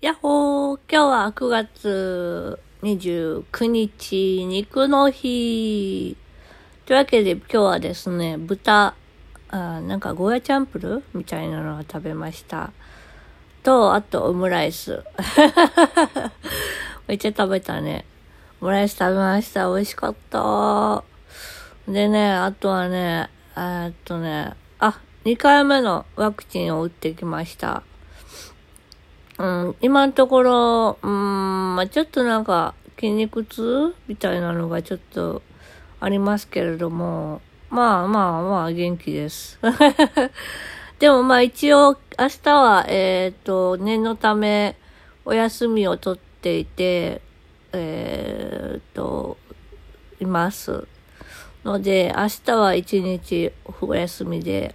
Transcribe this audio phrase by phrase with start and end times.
[0.00, 6.16] やっほー今日は9月29日、肉の日。
[6.86, 8.94] というわけで今日はですね、豚、
[9.50, 12.72] あなんかゴーヤチャンプルみたいなのを食べました。
[13.62, 15.04] と、あとオムライス。
[17.06, 18.06] めっちゃ食べたね。
[18.62, 19.68] オムライス食べました。
[19.68, 21.04] 美味しかった。
[21.86, 27.82] でね、あとはね、えっとね、あ、2回目のワクチンを打ってきました。
[29.40, 35.40] うん、今のところ、うん、まあ、ちょっとなんか筋肉痛みたいなのがちょっと
[35.98, 37.40] ありますけれども、
[37.70, 39.58] まあまあまあ元気です。
[41.00, 44.76] でもまあ一応明日は、えっ、ー、と、念のため
[45.24, 47.22] お休みを取っていて、
[47.72, 49.38] えっ、ー、と、
[50.20, 50.86] います。
[51.64, 54.74] ので、明日は一日お休みで、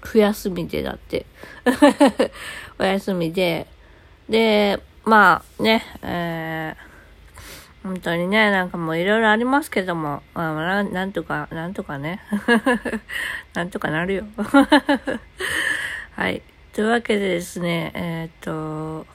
[0.00, 1.26] 不休みでだって。
[2.78, 3.66] お休みで。
[4.28, 6.90] で、まあね、えー、
[7.82, 12.20] 本当にね、なんかもういろいろありますけども、まあ、ななんとか、なんとかね。
[13.54, 14.24] なんとかなるよ。
[16.12, 16.42] はい。
[16.72, 19.06] というわけでですね、えー、っと、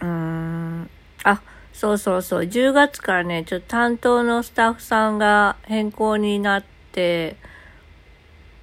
[0.00, 0.90] うーん、
[1.24, 1.40] あ、
[1.72, 7.36] そうそうそう、10月からね、ちょっと担当のスタッフさんが変更になって、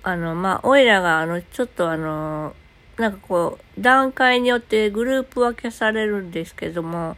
[0.05, 2.53] あの、まあ、おいらが、あの、ちょっとあの、
[2.97, 7.17] なんかこう、段階によってグループ分けされるんですけども、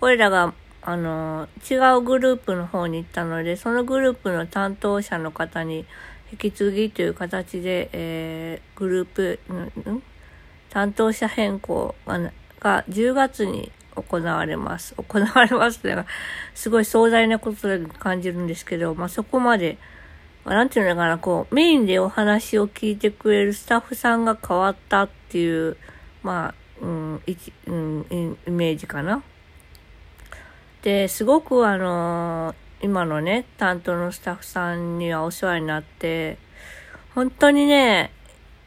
[0.00, 5.86] おいらが、あの、違うグループの方に行ったので、そのグループの担当者の方に
[6.32, 10.02] 引き継ぎという形で、えー、グループ、ん
[10.70, 11.94] 担当者変更
[12.58, 14.96] が10月に行われます。
[14.96, 15.96] 行われますって
[16.52, 19.78] すごい壮大なことだと感じるんですけど、まあ、そこまで
[20.44, 25.76] まあなんていうのかな、こう、メインでお話を聞いてくれるスタッフさんが変わったっていう、
[26.22, 29.22] まあ、うん、一、うん、イメージかな。
[30.82, 36.36] で、すごくあの今のね、担当のスタッフさんにはお世話になって、
[37.14, 38.10] 本当にね、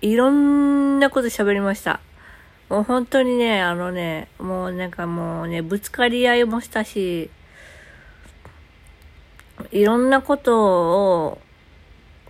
[0.01, 1.99] いろんなこと喋りました。
[2.69, 7.29] もう本当にね、あのね、もうなんかもうね、ぶつかり合いもしたし、
[9.71, 11.41] いろんなことを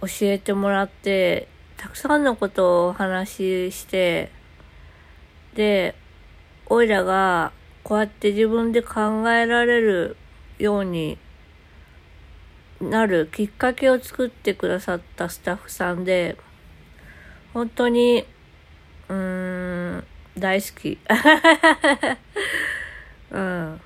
[0.01, 1.47] 教えてもらって、
[1.77, 4.31] たくさんのことをお話しして、
[5.55, 5.95] で、
[6.67, 7.51] おいらが
[7.83, 10.17] こうやって自分で考えられる
[10.59, 11.17] ように
[12.81, 16.37] なるきっかけを作ってくださったスタッフさんで、
[17.53, 18.25] 本当に、
[19.09, 20.03] うーん、
[20.37, 20.99] 大好き。
[23.31, 23.81] うん。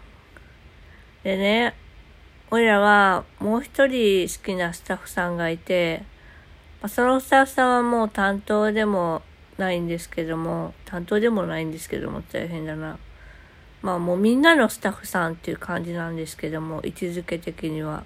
[1.23, 1.75] でね、
[2.53, 6.03] おいらはもう一人好きなスタッフさんがいて、
[6.81, 9.21] ま、そのスタッフさんはもう担当でも
[9.57, 12.99] ないんですけども、担当でもないんですけども、大変だな。
[13.81, 18.03] まあもうみんなのスタッフさんっていう感じなんですけども、位置づけ的には。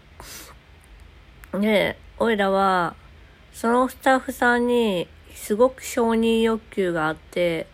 [1.51, 2.95] で、おいらは、
[3.51, 7.65] そのスタッフさんにすごく承認欲求があって、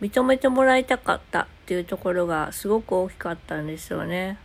[0.00, 4.38] 認めてもらいたかったっていうところがすごく大きかったんですよね。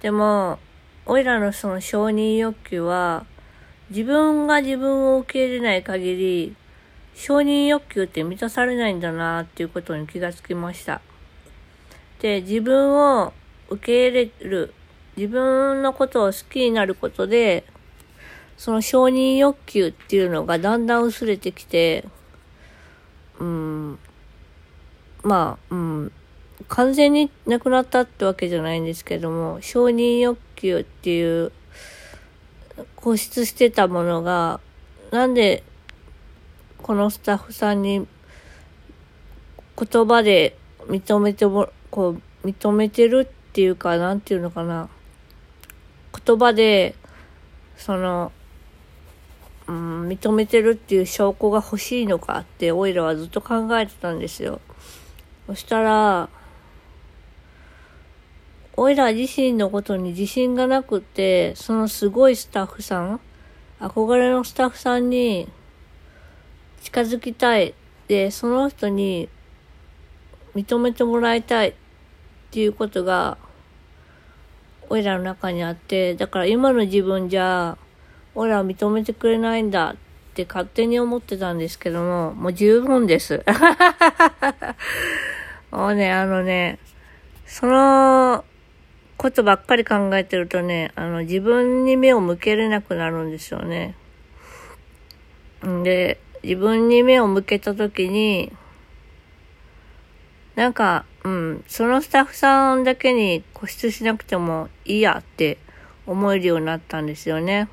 [0.00, 0.60] でも、
[1.06, 3.26] おいらのその承認欲求は、
[3.90, 6.56] 自分が自分を受け入れない限り、
[7.14, 11.02] 承認欲求って満たされないんだなっていうことに気がつきました。
[12.20, 13.34] で、自分を
[13.68, 14.72] 受け入れる、
[15.16, 17.64] 自分のことを好きになることで、
[18.56, 22.06] その承認欲求っていうのがだんだん薄れてきて、
[23.38, 23.98] うん、
[25.22, 26.12] まあ、うん、
[26.68, 31.52] 完全になくなったってわけじゃないんですけども、承認欲求っていう
[32.96, 34.60] 固執してたものが、
[35.10, 35.62] なんで
[36.84, 38.06] このスタッフさんに
[39.76, 40.54] 言葉で
[40.86, 44.90] 認めても、こう、認めてるっていうか、なんていうのかな。
[46.26, 46.94] 言葉で、
[47.78, 48.32] その、
[49.66, 54.60] うん、認めてるっていう証拠が欲しいのかって、オイラはずっと考えてたんですよ。
[55.46, 56.28] そしたら、
[58.76, 63.20] おいら自身のことに自信がなくて、そのすごいスタッフさん、
[63.78, 65.48] 憧れのスタッフさんに
[66.82, 67.74] 近づきたい。
[68.08, 69.28] で、その人に
[70.56, 71.74] 認めてもらいたいっ
[72.50, 73.38] ていうことが、
[74.90, 77.78] おいらの中にあって、だから今の自分じゃ、
[78.34, 79.96] おいらは認めてくれないんだっ
[80.34, 83.44] て勝手に思ってたんですけども、もう十分です。
[85.70, 86.80] もうね、あのね、
[87.46, 88.44] その、
[89.16, 93.94] ことばっかり考えてるとね、あの、自分に目を向けれなくなるんですよね。
[95.66, 98.52] んで、自分に目を向けたときに、
[100.56, 105.58] なんか、うん、そのスタッフさんだけに固執しなくてもいいやって
[106.06, 107.68] 思えるようになったんですよね。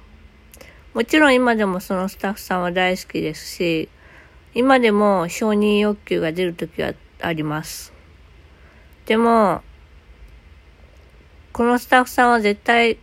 [0.94, 3.90] もちろん今でもそのスタッフさんは大好きですし、
[4.54, 7.94] 今でも承認欲求が出るときはあります。
[9.06, 9.62] でも、
[11.62, 12.98] このスタッフさんは絶対、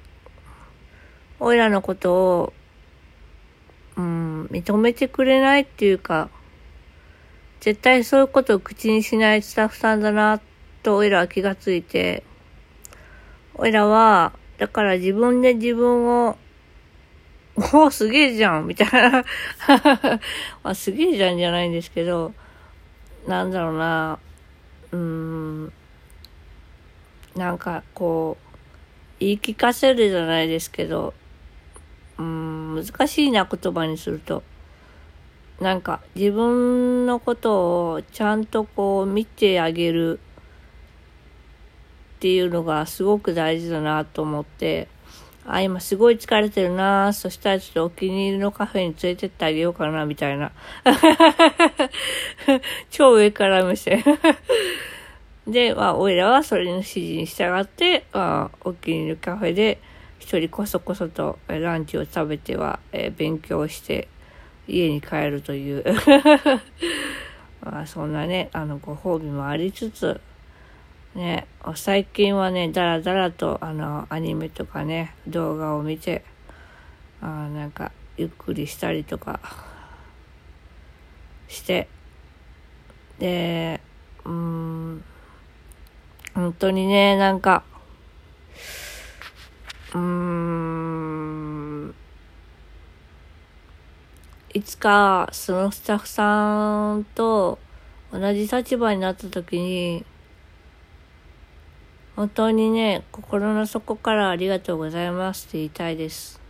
[1.38, 2.52] おいらのことを、
[3.96, 6.28] うん、認めてくれないっていうか、
[7.60, 10.40] 絶対そういうことを口にしないスタッフさんだな、
[10.82, 12.24] とおいらは気がついて、
[13.54, 16.36] おいらは、だから自分で自分を、
[17.74, 19.24] おお、すげえじゃんみたいな。
[20.64, 22.34] まあ、すげえじゃんじゃないんですけど、
[23.28, 24.18] なんだろうな、
[24.90, 25.72] うーん、
[27.36, 28.47] なんかこう、
[29.20, 31.14] 言い聞かせるじゃないですけど、
[32.18, 34.42] うん、難しいな言葉にすると。
[35.60, 40.20] なんか自分のことをちゃんとこう見てあげる
[42.18, 44.88] っていうのがすごく大事だなと思って、
[45.46, 50.52] あ、今すごい疲れてるなそしたらちょっとお気に入りのカフェに連れてってあげようかな、みたいな。
[52.90, 54.04] 超上から目線
[55.48, 59.80] で、まあ、おいらはそれの指示に従って、まあ、お気に入りのカフェで、
[60.18, 64.08] 一人こそこそとランチを食べては、えー、勉強して、
[64.66, 65.84] 家に帰るという。
[67.64, 70.20] まあ、そんなね、あの、ご褒美もありつつ、
[71.14, 76.24] ね、最近はね、だらだらと、あの、アニメとかね、動画を見て、
[77.22, 79.40] あなんか、ゆっくりしたりとか、
[81.48, 81.88] して、
[83.18, 83.80] で、
[84.24, 85.02] うん、
[86.38, 87.64] 本当にね、なんか、
[89.92, 91.94] うーん、
[94.54, 97.58] いつかそのスタッフさんと
[98.12, 100.04] 同じ立場になった時に、
[102.14, 106.40] 本当にね、心の底からありがとうございますって言いたいです。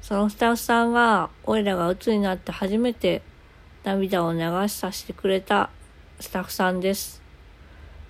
[0.00, 3.22] そのスタッフさんが、オイラが鬱になって初めて
[3.82, 5.70] 涙を流しさせてくれた
[6.20, 7.25] スタッフさんです。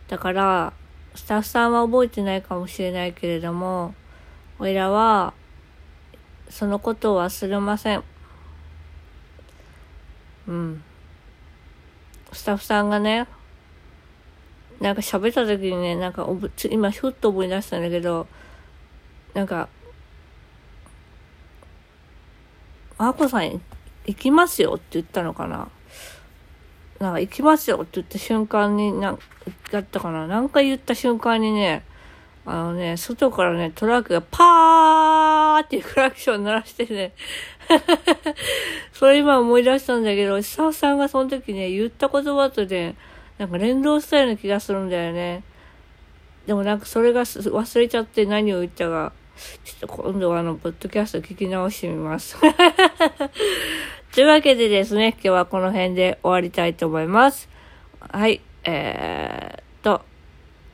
[0.09, 0.73] だから、
[1.15, 3.95] スタッフさんは覚えてないかもしれないけれども、
[4.59, 5.35] おいらは、
[6.49, 8.05] そのことを忘れません。
[10.47, 10.83] うん。
[12.33, 13.27] スタッフさんがね、
[14.81, 18.27] なんか喋った時にね、なんかおぶ今ふっと思い出したんだけど、
[19.35, 19.69] なんか、
[22.99, 23.61] あこさん
[24.07, 25.69] 行きますよって言ったのかな。
[26.99, 29.19] なんか行きますよって言った瞬間に、なん、
[29.71, 30.27] だったかな。
[30.27, 31.85] 何回言った瞬間にね、
[32.47, 37.13] あのね、外からね、トラックがパーってクラクション鳴らしてね
[38.93, 42.95] それ今思い出したんだけど、久さんがその時ね、言った言葉とね、
[43.39, 45.43] なんか連動したような気がするんだよね。
[46.47, 49.13] でもなんかそれが忘れちゃって何を言ったか、
[49.65, 52.37] ちょっと今度はあの、ポッドキャスト聞き直してみます
[54.13, 57.49] というわけでですね、今日はこの辺で終わりたいと思います。
[58.01, 60.03] はい、えー、っと、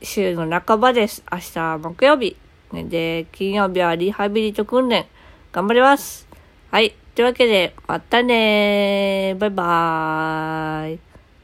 [0.01, 1.23] 週の半ばです。
[1.31, 2.37] 明日木曜日。
[2.71, 5.05] で、金曜日はリハビリと訓練。
[5.51, 6.27] 頑張ります。
[6.71, 6.95] はい。
[7.15, 9.39] というわけで、またねー。
[9.39, 10.99] バイバーイ。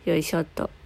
[0.10, 0.79] よいしょっと。